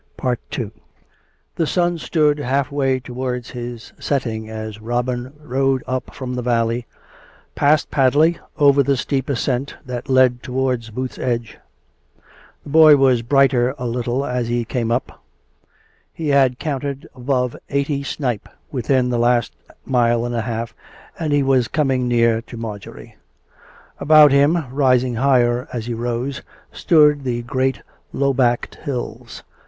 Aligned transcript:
II 0.57 0.71
The 1.57 1.67
sun 1.67 1.99
stood 1.99 2.39
half 2.39 2.71
way 2.71 2.99
towards 2.99 3.51
his 3.51 3.93
setting 3.99 4.49
as 4.49 4.81
Robin 4.81 5.31
rode 5.39 5.83
up 5.85 6.15
from 6.15 6.33
the 6.33 6.41
valley, 6.41 6.87
past 7.53 7.91
Padley, 7.91 8.39
over 8.57 8.81
the 8.81 8.97
steep 8.97 9.29
ascent 9.29 9.75
that 9.85 10.09
led 10.09 10.41
towards 10.41 10.89
Booth's 10.89 11.19
Edge, 11.19 11.59
The 12.63 12.69
boy 12.71 12.95
was 12.97 13.21
brighter 13.21 13.75
a 13.77 13.85
little 13.85 14.25
as 14.25 14.47
he 14.47 14.65
came 14.65 14.89
up; 14.89 15.21
he 16.11 16.29
had 16.29 16.57
counted 16.57 17.07
above 17.13 17.55
eighty 17.69 18.01
snipe 18.01 18.49
within 18.71 19.11
the 19.11 19.19
last 19.19 19.53
mile 19.85 20.25
and 20.25 20.33
a 20.33 20.41
half, 20.41 20.73
and 21.19 21.31
he 21.31 21.43
was 21.43 21.67
coming 21.67 22.07
near 22.07 22.41
to 22.41 22.57
Marjorie. 22.57 23.17
About 23.99 24.31
him, 24.31 24.65
rising 24.73 25.13
higher 25.17 25.67
as 25.71 25.85
he 25.85 25.93
rose, 25.93 26.41
stood 26.71 27.23
the 27.23 27.43
great 27.43 27.83
low 28.11 28.33
backed 28.33 28.73
hills. 28.83 29.43